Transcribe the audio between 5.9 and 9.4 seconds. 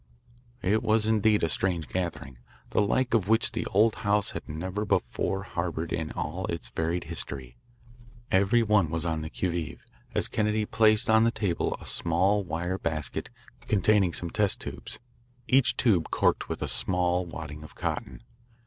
in all its varied history. Every one was on the